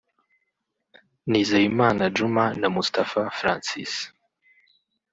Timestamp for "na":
2.59-2.67